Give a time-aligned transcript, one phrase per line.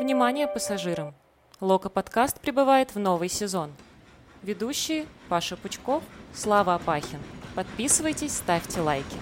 [0.00, 1.14] Внимание пассажирам!
[1.60, 3.70] Лока-подкаст прибывает в новый сезон.
[4.42, 6.02] Ведущие Паша Пучков,
[6.34, 7.20] Слава Апахин.
[7.54, 9.16] Подписывайтесь, ставьте лайки.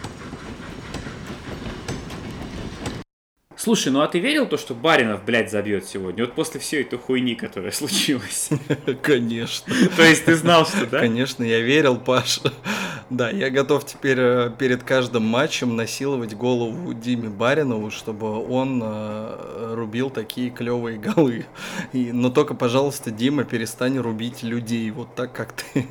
[3.67, 6.25] Слушай, ну а ты верил то, что Баринов, блядь, забьет сегодня?
[6.25, 8.51] Вот после всей этой хуйни, которая случилась.
[9.03, 9.75] Конечно.
[9.97, 11.01] То есть ты знал, что, да?
[11.01, 12.53] Конечно, я верил, Паша.
[13.09, 19.75] Да, я готов теперь э, перед каждым матчем насиловать голову Диме Баринову, чтобы он э,
[19.77, 21.47] рубил такие клевые голы.
[21.93, 24.91] И, но только, пожалуйста, Дима, перестань рубить людей.
[24.91, 25.87] Вот так, как ты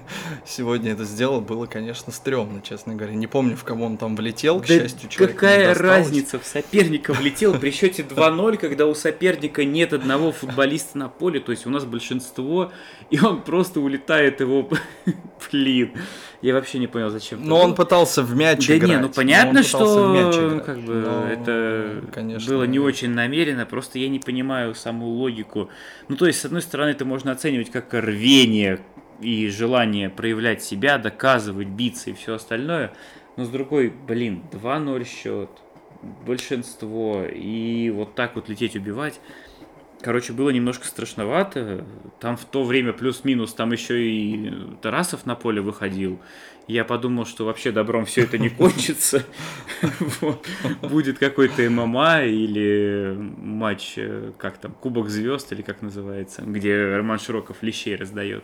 [0.45, 3.15] сегодня это сделал, было, конечно, стрёмно, честно говоря.
[3.15, 6.45] Не помню, в кого он там влетел, к Да счастью, человеку не какая разница, в
[6.45, 11.65] соперника влетел при счете 2-0, когда у соперника нет одного футболиста на поле, то есть
[11.65, 12.71] у нас большинство,
[13.09, 14.69] и он просто улетает его,
[15.51, 15.93] блин,
[16.43, 17.43] я вообще не понял, зачем.
[17.43, 18.89] Но он пытался в мяч Да играть.
[18.91, 23.97] не, ну но понятно, что как бы Но, это конечно, было не очень намеренно, просто
[23.97, 25.71] я не понимаю саму логику.
[26.07, 28.79] Ну то есть, с одной стороны, это можно оценивать как рвение
[29.21, 32.93] и желание проявлять себя, доказывать, биться и все остальное,
[33.37, 35.49] но с другой, блин, 2-0 счет,
[36.25, 39.19] большинство, и вот так вот лететь убивать.
[40.01, 41.85] Короче, было немножко страшновато.
[42.19, 46.19] Там в то время плюс-минус, там еще и Тарасов на поле выходил.
[46.67, 49.23] Я подумал, что вообще добром все это не кончится.
[50.81, 57.19] Будет какой-то ММА или матч, э, как там, Кубок звезд или как называется, где Роман
[57.19, 58.43] Широков лещей раздает.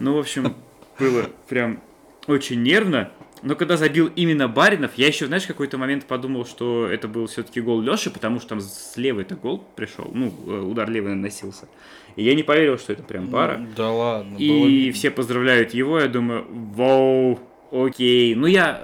[0.00, 0.56] Ну, в общем,
[0.98, 1.80] было прям
[2.26, 3.10] очень нервно.
[3.42, 7.60] Но когда забил именно Баринов, я еще, знаешь, какой-то момент подумал, что это был все-таки
[7.60, 11.68] гол Леши, потому что там слева это гол пришел, ну, э, удар левый наносился.
[12.14, 13.58] И я не поверил, что это прям пара.
[13.58, 14.32] Ну, Да ладно.
[14.32, 14.92] было И видно.
[14.94, 17.40] все поздравляют его, я думаю, вау,
[17.72, 18.34] окей.
[18.34, 18.78] Ну, я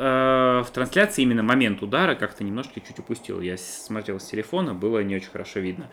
[0.63, 3.41] э, в трансляции именно момент удара как-то немножко чуть упустил.
[3.41, 5.89] Я смотрел с телефона, было не очень хорошо видно.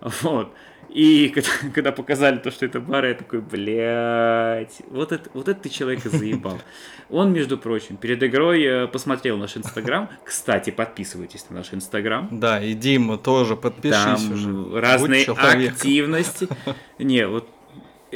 [0.00, 0.52] Вот.
[0.96, 5.60] И когда, когда показали то, что это Бара, я такой, блядь, вот это, вот это
[5.60, 6.58] ты человека заебал.
[7.10, 10.08] Он, между прочим, перед игрой э, посмотрел наш Инстаграм.
[10.24, 12.28] Кстати, подписывайтесь на наш Инстаграм.
[12.32, 14.80] Да, и Дима тоже подпишись Там уже.
[14.80, 16.48] Разные активности.
[16.98, 17.48] Не, вот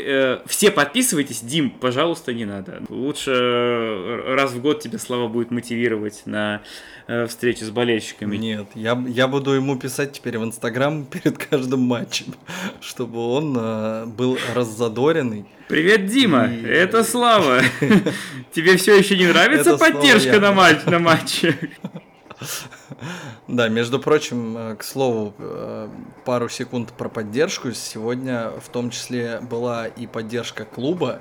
[0.04, 2.82] э, все подписывайтесь, Дим, пожалуйста, не надо.
[2.88, 6.62] Лучше э, раз в год тебя Слава будет мотивировать на
[7.06, 8.36] э, встречу с болельщиками.
[8.36, 12.34] Нет, я, я буду ему писать теперь в Инстаграм перед каждым матчем,
[12.80, 15.46] чтобы он э, был раззадоренный.
[15.68, 17.60] Привет, Дима, И- это Слава.
[18.52, 21.56] Тебе все еще не нравится поддержка на матче?
[23.48, 25.88] Да, между прочим, э, к слову, э,
[26.24, 27.72] пару секунд про поддержку.
[27.72, 31.20] Сегодня в том числе была и поддержка клуба,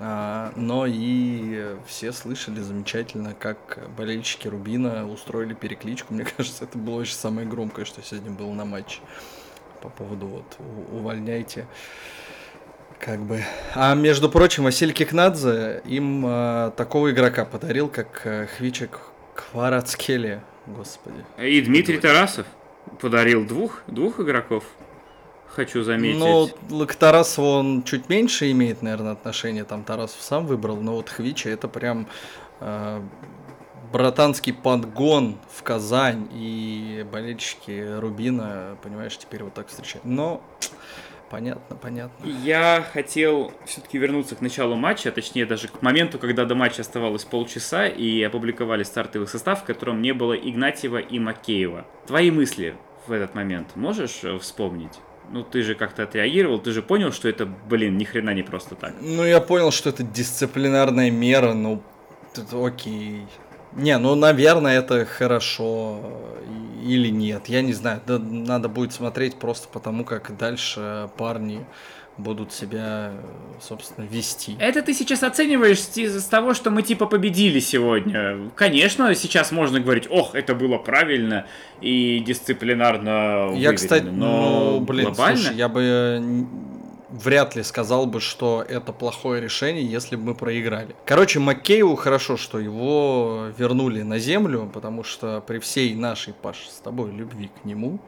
[0.00, 6.14] а, но и все слышали замечательно, как болельщики Рубина устроили перекличку.
[6.14, 9.00] Мне кажется, это было очень самое громкое, что сегодня было на матче.
[9.82, 10.56] По поводу вот
[10.92, 11.66] увольняйте.
[12.98, 13.44] Как бы.
[13.74, 19.00] А между прочим, Василий Кикнадзе им э, такого игрока подарил, как э, Хвичек
[19.34, 20.42] Кварацкеле.
[20.76, 21.24] Господи.
[21.38, 22.46] И Дмитрий Тарасов
[23.00, 24.64] подарил двух, двух игроков,
[25.48, 26.54] хочу заметить.
[26.68, 29.64] Ну, к Тарасову он чуть меньше имеет, наверное, отношение.
[29.64, 32.06] Там Тарасов сам выбрал, но вот Хвича это прям
[32.60, 33.02] э,
[33.92, 36.28] братанский подгон в Казань.
[36.32, 40.04] И болельщики Рубина, понимаешь, теперь вот так встречают.
[40.04, 40.42] Но
[41.30, 42.26] понятно, понятно.
[42.44, 47.24] Я хотел все-таки вернуться к началу матча, точнее даже к моменту, когда до матча оставалось
[47.24, 51.84] полчаса и опубликовали стартовый состав, в котором не было Игнатьева и Макеева.
[52.06, 52.74] Твои мысли
[53.06, 54.92] в этот момент можешь э, вспомнить?
[55.30, 58.74] Ну, ты же как-то отреагировал, ты же понял, что это, блин, ни хрена не просто
[58.74, 58.94] так.
[59.00, 61.82] Ну, я понял, что это дисциплинарная мера, ну,
[62.34, 63.26] это окей.
[63.74, 66.00] Не, ну, наверное, это хорошо
[66.48, 68.00] и- или нет, я не знаю.
[68.06, 71.66] Да, надо будет смотреть просто потому, как дальше парни
[72.18, 73.12] будут себя,
[73.60, 74.56] собственно, вести.
[74.58, 78.50] Это ты сейчас оцениваешь с того, что мы типа победили сегодня.
[78.56, 81.46] Конечно, сейчас можно говорить, ох, это было правильно
[81.80, 85.36] и дисциплинарно Я, кстати, выверено», но ну, блин, глобально...
[85.36, 86.46] слушай, я бы
[87.10, 90.94] вряд ли сказал бы, что это плохое решение, если бы мы проиграли.
[91.04, 96.80] Короче, Маккееву хорошо, что его вернули на землю, потому что при всей нашей, Паш, с
[96.80, 98.00] тобой любви к нему,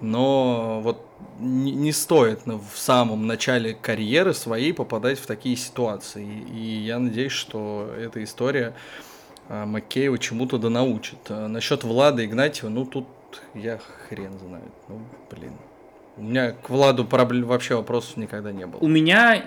[0.00, 1.06] но вот
[1.38, 6.26] не, стоит в самом начале карьеры своей попадать в такие ситуации.
[6.52, 8.74] И, я надеюсь, что эта история
[9.48, 11.18] а, Маккеева чему-то да научит.
[11.30, 13.06] А, насчет Влада Игнатьева, ну тут
[13.54, 13.78] я
[14.08, 14.72] хрен знает.
[14.88, 15.00] Ну,
[15.30, 15.52] блин.
[16.16, 18.80] У меня к Владу проблем вообще вопросов никогда не было.
[18.80, 19.44] У меня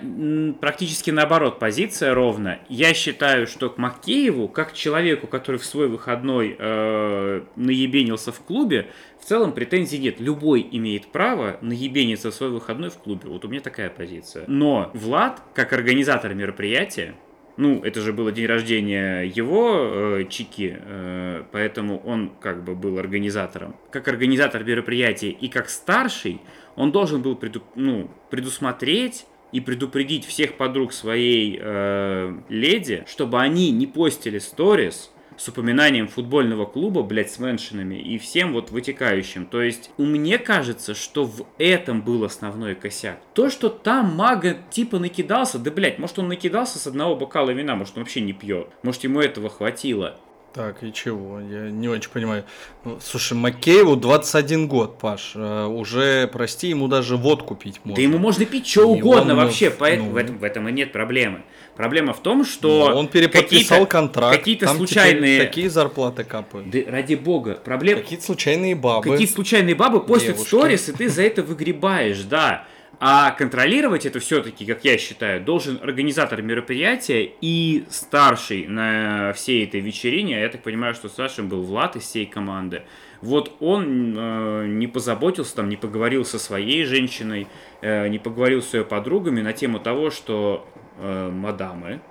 [0.60, 2.60] практически наоборот позиция ровно.
[2.68, 8.86] Я считаю, что к Макееву, как человеку, который в свой выходной э, наебенился в клубе,
[9.20, 10.20] в целом претензий нет.
[10.20, 13.28] Любой имеет право наебениться в свой выходной в клубе.
[13.28, 14.44] Вот у меня такая позиция.
[14.46, 17.14] Но Влад, как организатор мероприятия,
[17.56, 22.98] ну, это же было день рождения его э, Чики, э, поэтому он как бы был
[22.98, 23.76] организатором.
[23.90, 26.40] Как организатор мероприятия и как старший,
[26.80, 33.70] он должен был преду, ну, предусмотреть и предупредить всех подруг своей э, леди, чтобы они
[33.70, 39.44] не постили сторис с упоминанием футбольного клуба, блядь, с меншинами и всем вот вытекающим.
[39.44, 43.20] То есть, мне кажется, что в этом был основной косяк.
[43.34, 47.76] То, что там мага типа накидался, да, блядь, может он накидался с одного бокала вина,
[47.76, 50.18] может он вообще не пьет, может ему этого хватило.
[50.52, 51.38] Так, и чего?
[51.38, 52.44] Я не очень понимаю.
[52.84, 55.32] Ну, слушай, Макееву 21 год, Паш.
[55.36, 57.94] Э, уже, прости, ему даже водку пить можно.
[57.94, 60.72] Да ему можно пить что угодно он, вообще, поэтому ну, в, этом, в этом и
[60.72, 61.42] нет проблемы.
[61.76, 62.90] Проблема в том, что...
[62.90, 64.36] Ну, он переподписал контракт.
[64.36, 65.40] Какие-то случайные...
[65.40, 66.68] Такие зарплаты капают.
[66.68, 67.54] Да ради бога.
[67.54, 68.00] Проблема...
[68.00, 69.08] Какие-то случайные бабы.
[69.08, 72.66] Какие-то случайные бабы постят сторис, и ты за это выгребаешь, да.
[73.02, 79.80] А контролировать это все-таки, как я считаю, должен организатор мероприятия и старший на всей этой
[79.80, 80.38] вечерине.
[80.38, 82.82] Я так понимаю, что старшим был Влад из всей команды.
[83.22, 87.48] Вот он э, не позаботился, там, не поговорил со своей женщиной,
[87.80, 90.68] э, не поговорил с ее подругами на тему того, что
[90.98, 92.02] э, мадамы,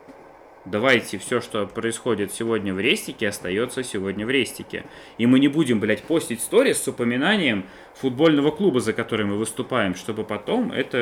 [0.66, 4.86] давайте все, что происходит сегодня в рестике, остается сегодня в рестике.
[5.18, 7.66] И мы не будем, блядь, постить сторис с упоминанием
[7.96, 10.98] футбольного клуба, за который мы выступаем, чтобы потом это,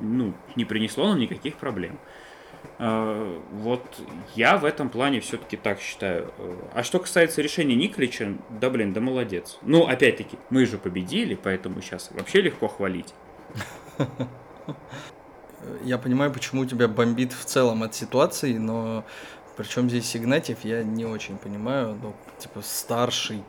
[0.00, 1.98] ну, не принесло нам никаких проблем.
[2.78, 3.82] А, вот
[4.34, 6.32] я в этом плане все-таки так считаю.
[6.74, 9.58] А что касается решения Николича, да блин, да молодец.
[9.62, 13.14] Ну, опять-таки, мы же победили, поэтому сейчас вообще легко хвалить.
[15.84, 19.04] я понимаю, почему тебя бомбит в целом от ситуации, но
[19.56, 23.42] причем здесь Игнатьев, я не очень понимаю, ну, типа, старший,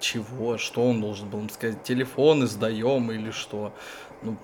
[0.00, 3.72] чего, что он должен был им сказать, телефоны сдаем или что,
[4.22, 4.36] ну,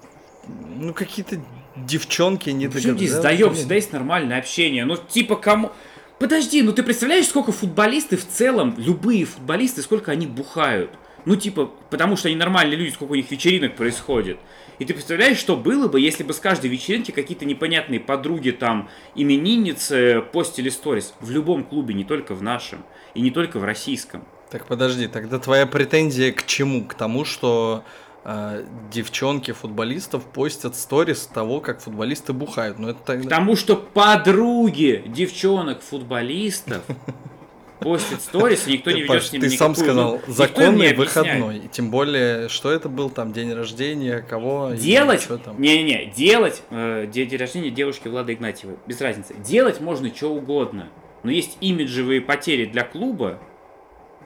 [0.46, 1.40] ну какие-то
[1.76, 5.72] девчонки не Почему здесь сдаем, всегда есть нормальное общение, ну, типа, кому...
[6.18, 10.90] Подожди, ну ты представляешь, сколько футболисты в целом, любые футболисты, сколько они бухают?
[11.24, 14.38] Ну, типа, потому что они нормальные люди, сколько у них вечеринок происходит.
[14.78, 18.88] И ты представляешь, что было бы, если бы с каждой вечеринки какие-то непонятные подруги, там,
[19.14, 22.84] именинницы постили сторис в любом клубе, не только в нашем,
[23.14, 24.24] и не только в российском.
[24.50, 26.84] Так подожди, тогда твоя претензия к чему?
[26.86, 27.84] К тому, что
[28.24, 32.78] э, девчонки футболистов постят сторис того, как футболисты бухают.
[32.78, 33.26] Но это тогда...
[33.26, 36.82] К тому, что подруги девчонок футболистов
[37.80, 41.58] постит сторис, и никто не ведет с ним Ты сам сказал, ну, законный выходной.
[41.58, 44.72] И тем более, что это был там день рождения, кого?
[44.74, 45.28] Делать?
[45.58, 49.34] Не-не-не, делать э, день рождения девушки Влада Игнатьевой, без разницы.
[49.34, 50.88] Делать можно что угодно.
[51.22, 53.40] Но есть имиджевые потери для клуба,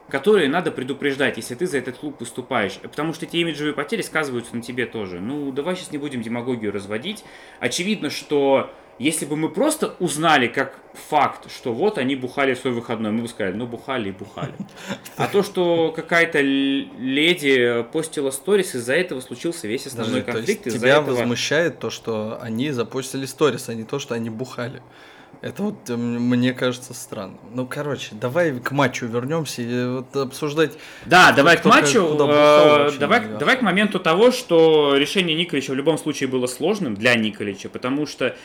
[0.09, 2.73] которые надо предупреждать, если ты за этот клуб выступаешь.
[2.81, 5.19] Потому что эти имиджевые потери сказываются на тебе тоже.
[5.19, 7.23] Ну, давай сейчас не будем демагогию разводить.
[7.59, 8.69] Очевидно, что
[8.99, 10.79] если бы мы просто узнали как
[11.09, 14.53] факт, что вот они бухали в свой выходной, мы бы сказали, ну бухали и бухали.
[15.17, 20.63] А то, что какая-то леди постила сторис, из-за этого случился весь основной Даже, конфликт.
[20.63, 21.15] То есть тебя этого...
[21.15, 24.81] возмущает то, что они запостили сторис, а не то, что они бухали.
[25.43, 27.37] Это вот э, мне кажется странным.
[27.53, 30.71] Ну, короче, давай к матчу вернемся и вот обсуждать.
[31.05, 32.01] Да, кто, давай к матчу.
[32.01, 36.95] Бухал, э, давай, давай к моменту того, что решение Николича в любом случае было сложным
[36.95, 38.37] для Николича, потому что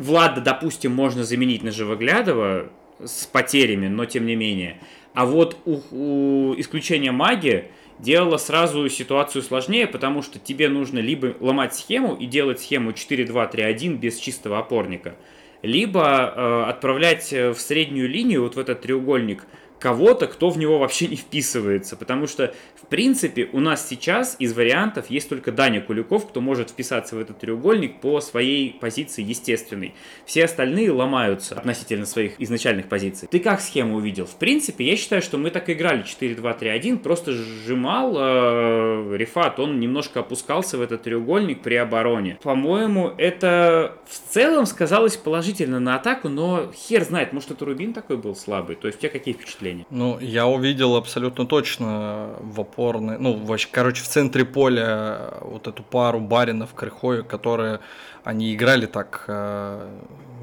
[0.00, 2.70] Влада, допустим, можно заменить на Живоглядова
[3.04, 4.80] с потерями, но тем не менее.
[5.12, 7.66] А вот у, у исключения маги
[7.98, 13.98] делало сразу ситуацию сложнее, потому что тебе нужно либо ломать схему и делать схему 4-2-3-1
[13.98, 15.16] без чистого опорника,
[15.60, 19.44] либо э, отправлять в среднюю линию, вот в этот треугольник,
[19.80, 21.96] кого-то, кто в него вообще не вписывается.
[21.96, 26.70] Потому что, в принципе, у нас сейчас из вариантов есть только Даня Куликов, кто может
[26.70, 29.94] вписаться в этот треугольник по своей позиции естественной.
[30.26, 33.26] Все остальные ломаются относительно своих изначальных позиций.
[33.30, 34.26] Ты как схему увидел?
[34.26, 40.20] В принципе, я считаю, что мы так играли 4-2-3-1, просто сжимал э, Рифат, он немножко
[40.20, 42.38] опускался в этот треугольник при обороне.
[42.42, 48.18] По-моему, это в целом сказалось положительно на атаку, но хер знает, может это Рубин такой
[48.18, 48.76] был слабый.
[48.76, 49.69] То есть у тебя какие впечатления?
[49.70, 49.86] Зрения.
[49.90, 55.82] Ну, я увидел абсолютно точно в опорной, ну, вообще, короче, в центре поля вот эту
[55.82, 57.80] пару Баринов, Крыхою, которые,
[58.24, 59.88] они играли так, э,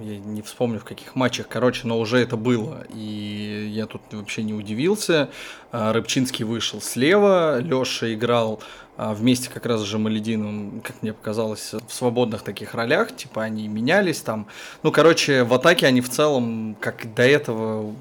[0.02, 2.86] я не вспомню в каких матчах, короче, но уже это было.
[2.94, 5.30] И я тут вообще не удивился.
[5.72, 8.62] А, Рыбчинский вышел слева, Леша играл
[8.96, 13.68] а, вместе как раз с Жамаледином, как мне показалось, в свободных таких ролях, типа они
[13.68, 14.48] менялись там.
[14.84, 17.94] Ну, короче, в атаке они в целом, как до этого,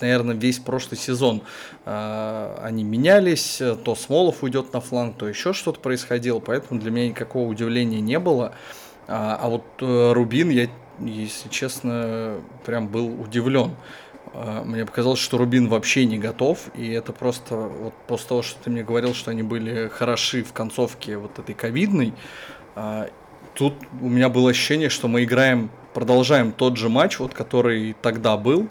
[0.00, 1.42] наверное, весь прошлый сезон,
[1.84, 7.08] а, они менялись, то Смолов уйдет на фланг, то еще что-то происходило, поэтому для меня
[7.08, 8.54] никакого удивления не было.
[9.08, 10.68] А, вот э, Рубин, я,
[11.00, 13.72] если честно, прям был удивлен.
[14.32, 18.62] А, мне показалось, что Рубин вообще не готов, и это просто вот после того, что
[18.62, 22.12] ты мне говорил, что они были хороши в концовке вот этой ковидной,
[22.74, 23.08] а,
[23.54, 28.36] тут у меня было ощущение, что мы играем, продолжаем тот же матч, вот который тогда
[28.36, 28.68] был,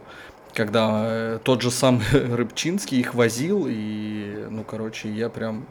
[0.53, 5.65] когда э, тот же сам Рыбчинский их возил, и, ну, короче, я прям,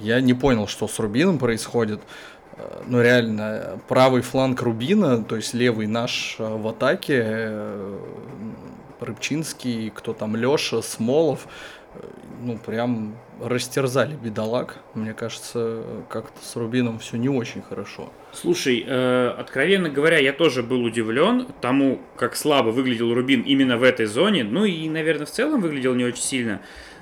[0.00, 2.00] я не понял, что с Рубином происходит.
[2.56, 7.70] Э, ну, реально, правый фланг Рубина, то есть левый наш э, в атаке,
[9.00, 11.46] Рыбчинский, кто там, Леша, Смолов,
[11.94, 11.98] э,
[12.40, 14.78] ну, прям растерзали бедолаг.
[14.94, 18.10] Мне кажется, как-то с Рубином все не очень хорошо.
[18.32, 23.82] Слушай, э, откровенно говоря, я тоже был удивлен тому, как слабо выглядел Рубин именно в
[23.82, 24.44] этой зоне.
[24.44, 26.60] Ну и, наверное, в целом выглядел не очень сильно.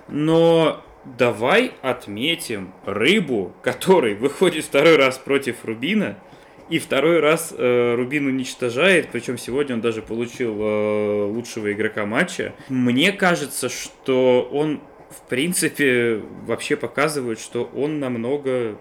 [0.08, 6.18] Но давай отметим рыбу, который выходит второй раз против Рубина–
[6.70, 12.54] и второй раз э, Рубин уничтожает, причем сегодня он даже получил э, лучшего игрока матча.
[12.68, 14.80] Мне кажется, что он,
[15.10, 18.78] в принципе, вообще показывает, что он намного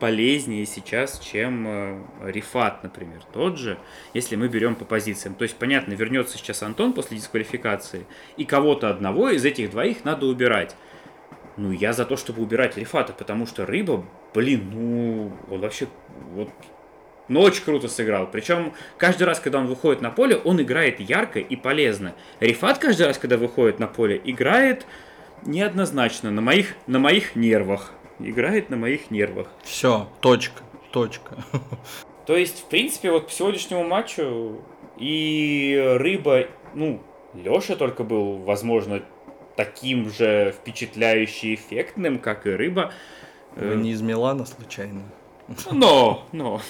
[0.00, 3.78] полезнее сейчас, чем э, Рифат, например, тот же,
[4.14, 5.34] если мы берем по позициям.
[5.34, 8.06] То есть, понятно, вернется сейчас Антон после дисквалификации,
[8.38, 10.74] и кого-то одного из этих двоих надо убирать.
[11.56, 15.88] Ну, я за то, чтобы убирать Рифата, потому что Рыба, блин, ну, он вообще,
[16.34, 16.50] вот
[17.28, 18.28] но очень круто сыграл.
[18.30, 22.14] Причем каждый раз, когда он выходит на поле, он играет ярко и полезно.
[22.40, 24.86] Рифат каждый раз, когда выходит на поле, играет
[25.44, 27.92] неоднозначно, на моих, на моих нервах.
[28.18, 29.48] Играет на моих нервах.
[29.64, 31.36] Все, точка, точка.
[32.26, 34.60] То есть, в принципе, вот к сегодняшнему матчу
[34.98, 37.02] и Рыба, ну,
[37.34, 39.02] Леша только был, возможно,
[39.56, 42.92] таким же впечатляюще эффектным, как и Рыба.
[43.56, 45.02] Вы не из Милана случайно?
[45.70, 46.60] Но, но.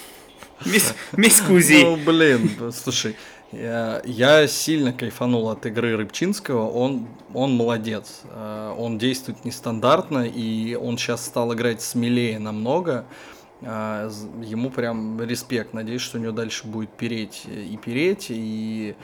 [0.65, 1.83] Мисс Кузи.
[1.83, 3.15] Ну, блин, слушай,
[3.51, 10.75] я, я сильно кайфанул от игры Рыбчинского, он, он молодец, э, он действует нестандартно, и
[10.75, 13.05] он сейчас стал играть смелее намного,
[13.61, 14.09] э,
[14.43, 18.95] ему прям респект, надеюсь, что у него дальше будет переть и переть, и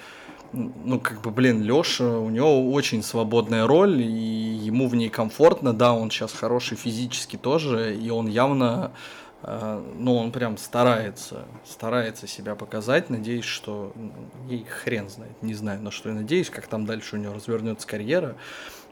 [0.53, 5.73] ну, как бы, блин, Лёша, у него очень свободная роль, и ему в ней комфортно,
[5.73, 8.91] да, он сейчас хороший физически тоже, и он явно
[9.45, 13.91] а, ну, он прям старается, старается себя показать, надеюсь, что
[14.47, 17.85] ей хрен знает, не знаю, на что я надеюсь, как там дальше у него развернется
[17.85, 18.37] карьера,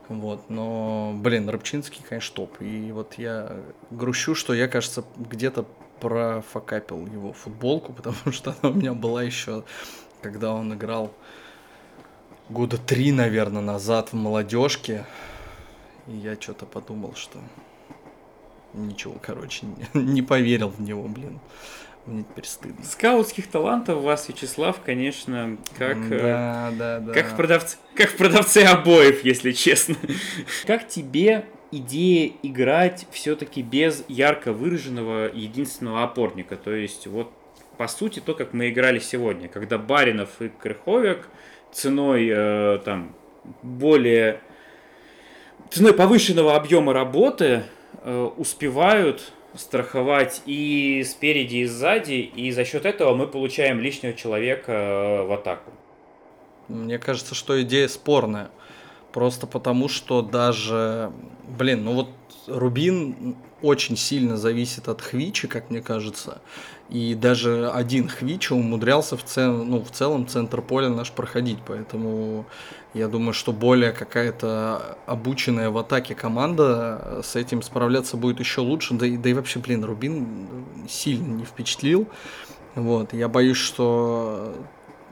[0.10, 5.65] вот, но, блин, Рыбчинский, конечно, топ, и вот я грущу, что я, кажется, где-то
[6.01, 9.63] профокапил его футболку, потому что она у меня была еще,
[10.22, 11.13] когда он играл
[12.51, 15.05] года три, наверное, назад в молодежке,
[16.08, 17.39] и я что-то подумал, что
[18.74, 21.39] ничего, короче, не, не поверил в него, блин.
[22.08, 22.84] Мне теперь стыдно.
[22.84, 27.13] Скаутских талантов у вас, Вячеслав, конечно, как, э, да, да, да.
[27.13, 29.96] как, в продавце, как в продавце обоев, если честно.
[30.65, 36.58] Как тебе идея играть все-таки без ярко выраженного единственного опорника?
[36.58, 37.31] То есть, вот,
[37.77, 41.27] по сути, то, как мы играли сегодня, когда Баринов и Крыховик
[41.71, 43.15] ценой, э, там,
[43.63, 44.41] более...
[45.69, 47.63] ценой повышенного объема работы
[48.03, 54.71] Э, успевают страховать и спереди, и сзади, и за счет этого мы получаем лишнего человека
[54.71, 55.71] э, в атаку.
[56.67, 58.49] Мне кажется, что идея спорная.
[59.11, 61.11] Просто потому, что даже,
[61.47, 62.09] блин, ну вот
[62.47, 66.41] Рубин очень сильно зависит от Хвичи, как мне кажется.
[66.91, 71.60] И даже один Хвича умудрялся в, цел, ну, в целом центр поля наш проходить.
[71.65, 72.45] Поэтому
[72.93, 78.93] я думаю, что более какая-то обученная в атаке команда с этим справляться будет еще лучше.
[78.95, 82.07] Да и, да и вообще, блин, Рубин сильно не впечатлил.
[82.75, 83.13] Вот.
[83.13, 84.53] Я боюсь, что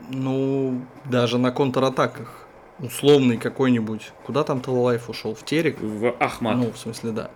[0.09, 2.45] ну, даже на контратаках
[2.79, 4.11] условный какой-нибудь.
[4.25, 5.33] Куда там Талалайф ушел?
[5.33, 5.79] В Терек?
[5.79, 6.57] В Ахмат.
[6.57, 7.31] Ну, в смысле, да.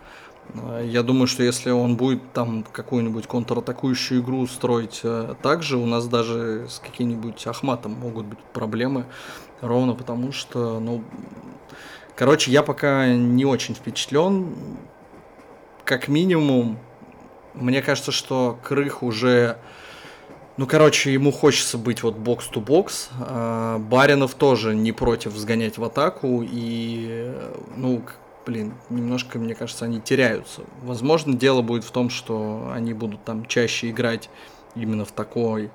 [0.84, 5.86] Я думаю, что если он будет там какую-нибудь контратакующую игру строить э, так же, у
[5.86, 9.06] нас даже с каким-нибудь Ахматом могут быть проблемы.
[9.62, 11.04] Ровно потому что, ну,
[12.16, 14.54] короче, я пока не очень впечатлен.
[15.86, 16.78] Как минимум,
[17.54, 19.58] мне кажется, что Крых уже
[20.56, 23.10] Ну, короче, ему хочется быть вот бокс-то-бокс.
[23.20, 26.44] А, Баринов тоже не против сгонять в атаку.
[26.48, 27.34] И,
[27.76, 28.04] ну,
[28.46, 30.62] блин, немножко, мне кажется, они теряются.
[30.82, 34.30] Возможно, дело будет в том, что они будут там чаще играть
[34.76, 35.72] именно в такой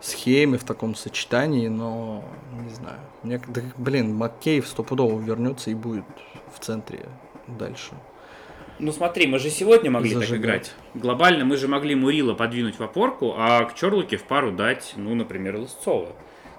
[0.00, 3.00] схеме, в таком сочетании, но не знаю.
[3.22, 6.04] Мне, да, блин, Маккейв стопудово вернется и будет
[6.54, 7.06] в центре
[7.46, 7.92] дальше.
[8.78, 10.30] Ну смотри, мы же сегодня могли Зажигать.
[10.30, 10.74] так играть.
[10.94, 15.14] Глобально мы же могли Мурила подвинуть в опорку, а к Чорлуке в пару дать, ну,
[15.16, 16.12] например, Лысцова.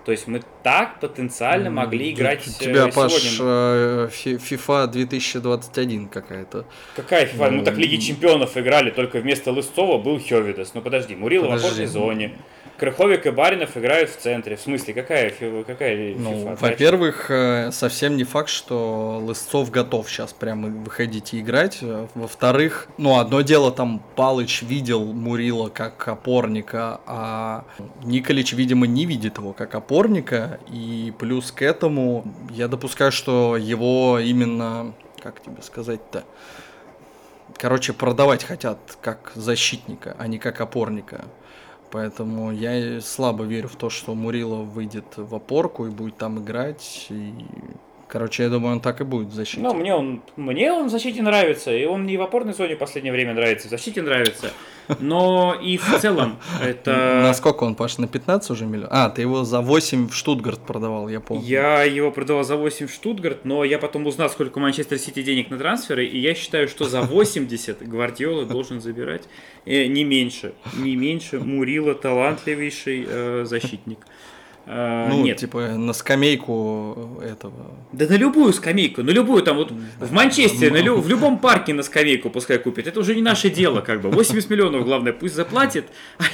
[0.05, 2.91] То есть мы так потенциально могли играть У тебя, сегодня.
[2.91, 6.65] Паш, э, FIFA 2021 какая-то.
[6.95, 7.49] Какая FIFA?
[7.51, 10.71] Ну так Лиги Чемпионов играли, только вместо Лысцова был Хевидес.
[10.73, 11.67] Ну подожди, Мурила подожди.
[11.67, 12.37] в опорной зоне.
[12.79, 14.55] Крыховик и Баринов играют в центре.
[14.55, 15.33] В смысле, какая,
[15.67, 21.79] какая Ну, во-первых, э, совсем не факт, что Лысцов готов сейчас прямо выходить и играть.
[22.15, 27.65] Во-вторых, ну, одно дело, там Палыч видел Мурила как опорника, а
[28.03, 30.59] Николич, видимо, не видит его как опорника.
[30.71, 36.23] И плюс к этому я допускаю, что его именно, как тебе сказать-то,
[37.57, 41.25] короче, продавать хотят как защитника, а не как опорника.
[41.91, 47.07] Поэтому я слабо верю в то, что Мурила выйдет в опорку и будет там играть.
[47.09, 47.33] И
[48.09, 49.61] Короче, я думаю, он так и будет в защите.
[49.61, 52.79] Ну, мне он, мне он в защите нравится, и он не в опорной зоне в
[52.79, 54.51] последнее время нравится, в защите нравится.
[54.99, 57.21] Но и в целом это...
[57.21, 58.89] Насколько он, Паш, на 15 уже миллионов?
[58.91, 61.43] А, ты его за 8 в Штутгарт продавал, я помню.
[61.45, 65.21] Я его продавал за 8 в Штутгарт, но я потом узнал, сколько у Манчестер Сити
[65.21, 69.25] денег на трансферы, и я считаю, что за 80 Гвардиола должен забирать
[69.67, 70.53] э, не меньше.
[70.75, 71.39] Не меньше.
[71.39, 73.99] Мурила талантливейший э, защитник.
[74.71, 75.37] А, ну, нет.
[75.37, 77.71] типа на скамейку этого.
[77.91, 81.73] Да на любую скамейку, на любую, там вот в Манчестере, на лю, в любом парке
[81.73, 82.85] на скамейку пускай купит.
[82.85, 84.11] Это уже не наше дело, как бы.
[84.11, 85.85] 80 миллионов, главное, пусть заплатит.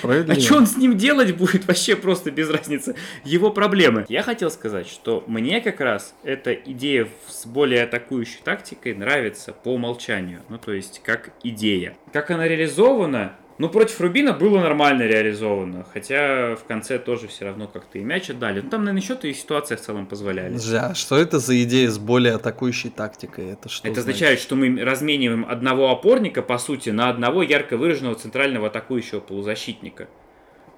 [0.04, 2.96] А что он с ним делать будет, вообще просто без разницы.
[3.24, 4.06] Его проблемы.
[4.10, 9.70] Я хотел сказать, что мне как раз эта идея с более атакующей тактикой нравится по
[9.70, 10.42] умолчанию.
[10.50, 11.96] Ну, то есть, как идея.
[12.12, 17.68] Как она реализована, ну, против Рубина было нормально реализовано, хотя в конце тоже все равно
[17.68, 18.62] как-то и мяч отдали.
[18.62, 20.58] Ну, там, наверное, еще-то и ситуация в целом позволяли.
[20.72, 23.52] Да, что это за идея с более атакующей тактикой?
[23.52, 24.16] Это что Это значит?
[24.16, 30.08] означает, что мы размениваем одного опорника, по сути, на одного ярко выраженного центрального атакующего полузащитника.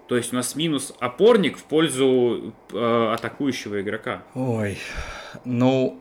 [0.08, 4.24] То есть у нас минус опорник в пользу э, атакующего игрока.
[4.36, 4.78] Ой,
[5.44, 6.00] ну,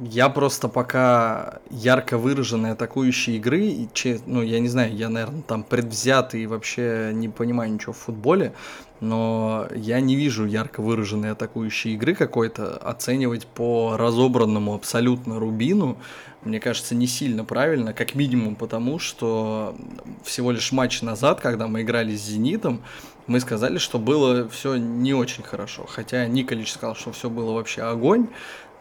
[0.00, 3.88] я просто пока ярко выраженной атакующей игры,
[4.26, 8.54] ну, я не знаю, я, наверное, там предвзятый и вообще не понимаю ничего в футболе,
[9.00, 12.76] но я не вижу ярко выраженной атакующей игры какой-то.
[12.78, 15.98] Оценивать по разобранному абсолютно Рубину,
[16.44, 19.76] мне кажется, не сильно правильно, как минимум потому, что
[20.24, 22.82] всего лишь матч назад, когда мы играли с «Зенитом»,
[23.26, 25.84] мы сказали, что было все не очень хорошо.
[25.86, 28.28] Хотя Николич сказал, что все было вообще огонь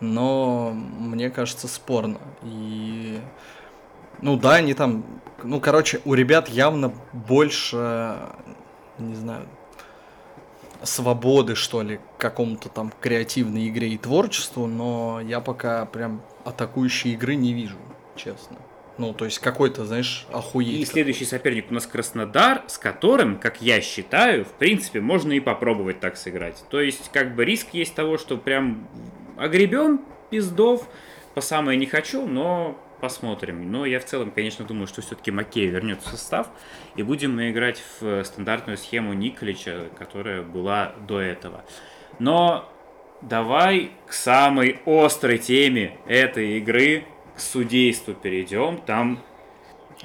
[0.02, 2.20] но мне кажется спорно.
[2.44, 3.22] И
[4.22, 5.06] ну да, они там,
[5.44, 8.18] ну короче, у ребят явно больше,
[8.98, 9.48] не знаю,
[10.84, 17.14] свободы, что ли, к какому-то там креативной игре и творчеству, но я пока прям атакующей
[17.14, 17.78] игры не вижу,
[18.16, 18.58] честно.
[19.02, 20.80] Ну, то есть какой-то, знаешь, охуеть.
[20.80, 25.40] И следующий соперник у нас Краснодар, с которым, как я считаю, в принципе, можно и
[25.40, 26.64] попробовать так сыграть.
[26.70, 28.88] То есть, как бы риск есть того, что прям
[29.38, 30.88] огребем пиздов,
[31.34, 33.72] по самое не хочу, но посмотрим.
[33.72, 36.50] Но я в целом, конечно, думаю, что все-таки Макей вернется в состав,
[36.96, 41.66] и будем мы играть в стандартную схему Николича, которая была до этого.
[42.20, 42.72] Но
[43.24, 48.78] давай к самой острой теме этой игры, к судейству перейдем.
[48.86, 49.20] Там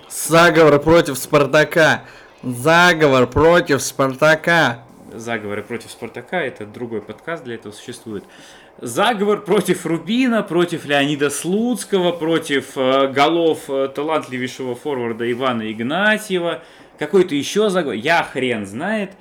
[0.09, 2.03] Заговор против Спартака.
[2.43, 4.83] Заговор против Спартака.
[5.13, 8.25] Заговоры против Спартака, это другой подкаст для этого существует
[8.79, 16.63] заговор против Рубина, против Леонида Слуцкого, против э, голов э, талантливейшего форварда Ивана Игнатьева,
[16.99, 19.13] какой-то еще заговор, я хрен знает.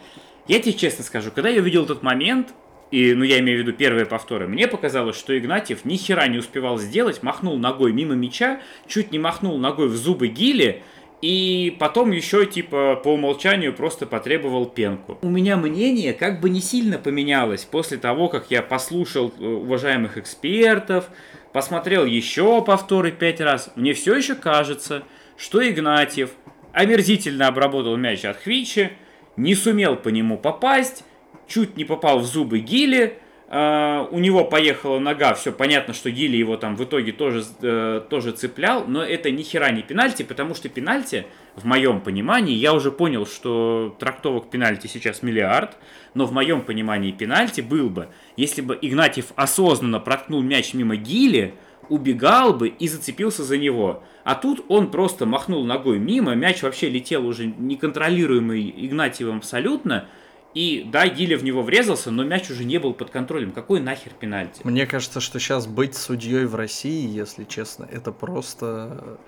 [0.47, 2.49] Я тебе честно скажу, когда я увидел этот момент,
[2.91, 6.37] и, ну, я имею в виду первые повторы, мне показалось, что Игнатьев ни хера не
[6.37, 10.83] успевал сделать, махнул ногой мимо мяча, чуть не махнул ногой в зубы Гили,
[11.21, 15.17] и потом еще, типа, по умолчанию просто потребовал пенку.
[15.21, 20.17] У меня мнение как бы не сильно поменялось после того, как я послушал э, уважаемых
[20.17, 21.09] экспертов,
[21.51, 23.71] посмотрел еще повторы пять раз.
[23.75, 25.03] Мне все еще кажется,
[25.37, 26.31] что Игнатьев
[26.73, 28.91] омерзительно обработал мяч от Хвичи,
[29.37, 31.03] не сумел по нему попасть,
[31.47, 36.35] чуть не попал в зубы Гили, Uh, у него поехала нога, все понятно, что Гили
[36.35, 40.55] его там в итоге тоже, uh, тоже цеплял, но это ни хера не пенальти, потому
[40.55, 45.77] что пенальти, в моем понимании, я уже понял, что трактовок пенальти сейчас миллиард,
[46.15, 51.53] но в моем понимании пенальти был бы, если бы Игнатьев осознанно проткнул мяч мимо Гили,
[51.87, 54.03] убегал бы и зацепился за него.
[54.23, 60.07] А тут он просто махнул ногой мимо, мяч вообще летел уже неконтролируемый Игнатьевым абсолютно,
[60.55, 63.51] и да, Гиля в него врезался, но мяч уже не был под контролем.
[63.51, 64.61] Какой нахер пенальти?
[64.63, 69.19] Мне кажется, что сейчас быть судьей в России, если честно, это просто...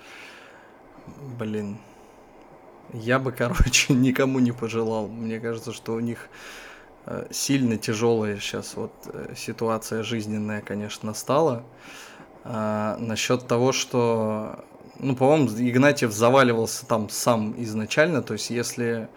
[1.38, 1.80] Блин.
[2.94, 5.10] Я бы, короче, никому не пожелал.
[5.10, 6.30] Мне кажется, что у них
[7.06, 11.66] э, сильно тяжелая сейчас вот э, ситуация жизненная, конечно, стала.
[12.46, 14.64] А, насчет того, что,
[14.98, 19.10] ну, по-моему, Игнатьев заваливался там сам изначально, то есть если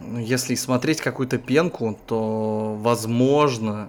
[0.00, 3.88] если смотреть какую-то пенку, то, возможно,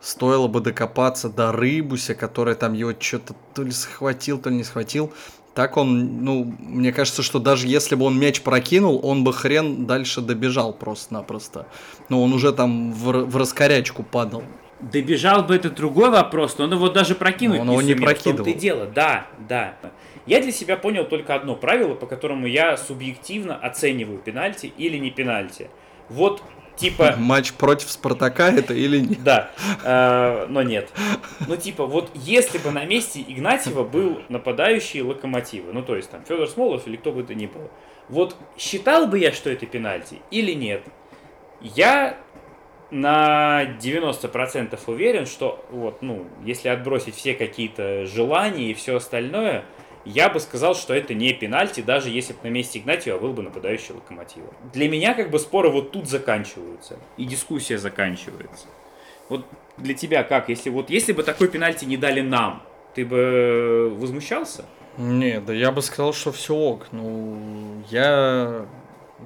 [0.00, 4.64] стоило бы докопаться до Рыбуся, который там его что-то то ли схватил, то ли не
[4.64, 5.12] схватил.
[5.54, 9.86] Так он, ну, мне кажется, что даже если бы он мяч прокинул, он бы хрен
[9.86, 11.66] дальше добежал просто-напросто.
[12.08, 14.44] Но он уже там в, в раскорячку падал.
[14.80, 18.06] Добежал бы это другой вопрос, но он его даже прокинуть но он не его не
[18.06, 18.52] прокидывал.
[18.52, 19.74] В дело, да, да.
[20.28, 25.10] Я для себя понял только одно правило, по которому я субъективно оцениваю пенальти или не
[25.10, 25.70] пенальти.
[26.10, 26.42] Вот
[26.76, 27.14] типа...
[27.18, 29.22] Матч против Спартака это или нет?
[29.24, 29.50] Да,
[29.82, 30.90] э, но нет.
[31.46, 36.22] Ну типа вот если бы на месте Игнатьева был нападающий Локомотива, ну то есть там
[36.28, 37.70] Федор Смолов или кто бы то ни был,
[38.10, 40.82] вот считал бы я, что это пенальти или нет?
[41.62, 42.18] Я
[42.90, 49.64] на 90% уверен, что вот, ну, если отбросить все какие-то желания и все остальное,
[50.08, 53.42] я бы сказал, что это не пенальти, даже если бы на месте Игнатьева был бы
[53.42, 54.48] нападающий Локомотива.
[54.72, 58.66] Для меня как бы споры вот тут заканчиваются, и дискуссия заканчивается.
[59.28, 59.44] Вот
[59.76, 62.62] для тебя как, если вот если бы такой пенальти не дали нам,
[62.94, 64.64] ты бы возмущался?
[64.96, 66.88] Не, да я бы сказал, что все ок.
[66.90, 68.66] Ну, я...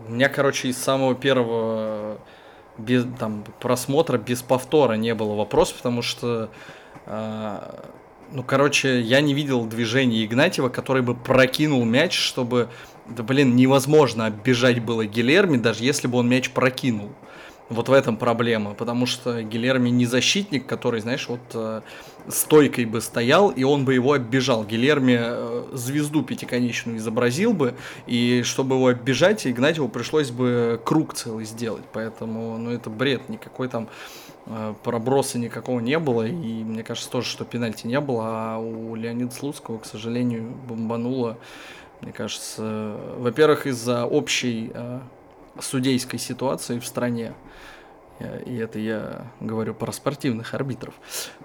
[0.07, 2.19] У меня, короче, из самого первого
[2.77, 6.51] без, там, просмотра без повтора не было вопроса, потому что
[7.07, 7.59] э,
[8.33, 12.69] ну, короче, я не видел движения Игнатьева, который бы прокинул мяч, чтобы...
[13.07, 17.11] Да, блин, невозможно оббежать было Гилерми, даже если бы он мяч прокинул.
[17.69, 21.81] Вот в этом проблема, потому что Гилерми не защитник, который, знаешь, вот э,
[22.29, 24.65] стойкой бы стоял, и он бы его оббежал.
[24.65, 27.75] Гилерми э, звезду пятиконечную изобразил бы,
[28.07, 31.85] и чтобы его оббежать, Игнатьеву пришлось бы круг целый сделать.
[31.93, 33.89] Поэтому, ну, это бред, никакой там
[34.83, 39.33] проброса никакого не было, и мне кажется тоже, что пенальти не было, а у Леонида
[39.33, 41.39] Слуцкого, к сожалению, бомбануло,
[42.03, 45.01] мне кажется, во-первых, из-за общей э,
[45.61, 47.33] судейской ситуации в стране,
[48.19, 50.95] э, и это я говорю про спортивных арбитров.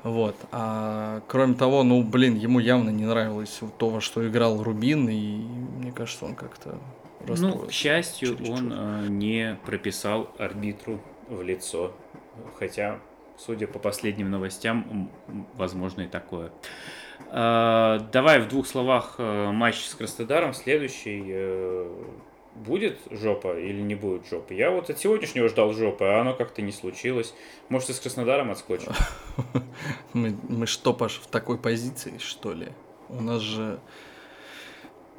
[0.02, 0.36] Вот.
[0.52, 5.46] А кроме того, ну, блин, ему явно не нравилось то, во что играл Рубин, и
[5.78, 6.80] мне кажется, он как-то
[7.28, 11.94] Ну, к счастью, он э, не прописал арбитру в лицо
[12.58, 13.00] хотя,
[13.38, 15.12] судя по последним новостям,
[15.56, 16.52] возможно и такое.
[17.30, 20.54] А, давай в двух словах э, матч с Краснодаром.
[20.54, 21.92] Следующий э,
[22.56, 24.54] будет жопа или не будет жопы?
[24.54, 27.34] Я вот от сегодняшнего ждал жопы, а оно как-то не случилось.
[27.70, 28.92] Может, и с Краснодаром отскочим?
[30.14, 32.70] Мы, мы что, Паш, в такой позиции, что ли?
[33.10, 33.80] У нас же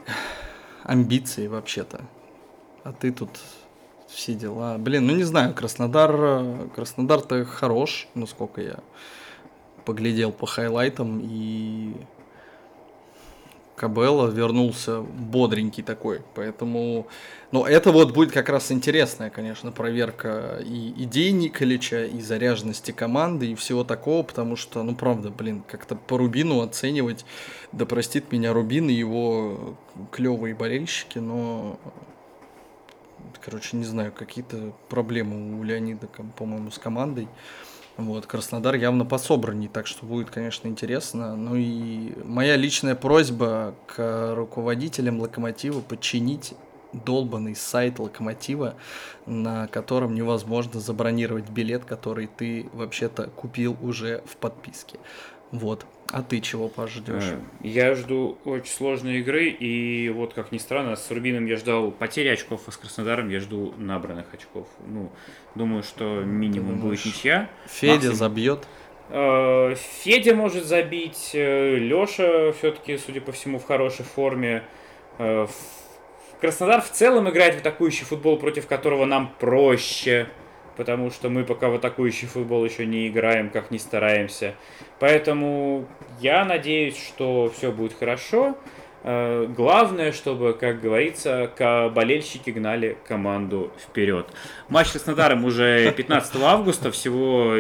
[0.83, 2.01] амбиции вообще-то.
[2.85, 3.31] А ты тут
[4.09, 4.79] все дела.
[4.79, 8.79] Блин, ну не знаю, Краснодар, Краснодар-то хорош, насколько я
[9.85, 11.95] поглядел по хайлайтам, и
[13.79, 17.07] Кабелла вернулся бодренький такой, поэтому...
[17.53, 23.53] Ну, это вот будет как раз интересная, конечно, проверка и идей Николича, и заряженности команды,
[23.53, 27.25] и всего такого, потому что, ну, правда, блин, как-то по Рубину оценивать,
[27.73, 29.77] да простит меня Рубин и его
[30.13, 31.79] клевые болельщики, но
[33.41, 37.29] короче, не знаю, какие-то проблемы у Леонида, по-моему, с командой.
[37.97, 41.35] Вот, Краснодар явно пособранней, так что будет, конечно, интересно.
[41.35, 46.55] Ну и моя личная просьба к руководителям Локомотива подчинить
[46.93, 48.75] долбанный сайт Локомотива,
[49.27, 54.99] на котором невозможно забронировать билет, который ты вообще-то купил уже в подписке.
[55.53, 55.87] Вот.
[56.11, 57.23] А ты чего пождешь?
[57.23, 61.91] Э, я жду очень сложной игры, и вот, как ни странно, с Рубином я ждал
[61.91, 64.67] потери очков, а с Краснодаром я жду набранных очков.
[64.87, 65.11] Ну,
[65.55, 67.51] думаю, что минимум будет ничья.
[67.67, 68.17] Федя Максимум...
[68.17, 68.69] забьет.
[69.11, 74.63] Э, Федя может забить, э, Леша все-таки, судя по всему, в хорошей форме.
[76.41, 80.29] Краснодар в целом играет в атакующий футбол, против которого нам проще
[80.79, 84.55] потому что мы пока в атакующий футбол еще не играем, как не стараемся.
[85.01, 85.87] Поэтому
[86.21, 88.57] я надеюсь, что все будет хорошо.
[89.03, 91.51] Э, главное, чтобы, как говорится,
[91.95, 94.29] болельщики гнали команду вперед.
[94.69, 97.57] Матч с Краснодаром уже 15 августа, всего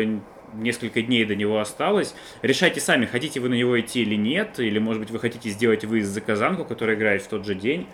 [0.54, 2.14] несколько дней до него осталось.
[2.42, 5.85] Решайте сами, хотите вы на него идти или нет, или, может быть, вы хотите сделать
[5.85, 7.88] выезд за Казанку, которая играет в тот же день.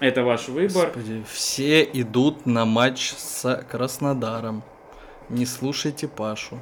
[0.00, 0.86] Это ваш выбор.
[0.86, 4.62] Господи, все идут на матч с Краснодаром.
[5.28, 6.60] Не слушайте Пашу.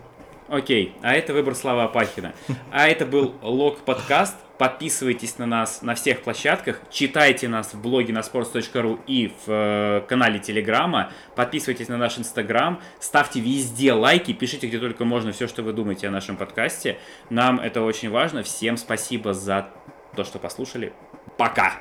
[0.49, 2.33] Окей, а это выбор Слава Апахина.
[2.70, 4.37] А это был Лог подкаст.
[4.59, 10.01] Подписывайтесь на нас на всех площадках, читайте нас в блоге на sports.ru и в э,
[10.09, 15.62] канале Телеграма, подписывайтесь на наш Инстаграм, ставьте везде лайки, пишите где только можно все, что
[15.62, 16.96] вы думаете о нашем подкасте.
[17.29, 18.42] Нам это очень важно.
[18.42, 19.68] Всем спасибо за
[20.14, 20.94] то, что послушали.
[21.37, 21.75] Пока!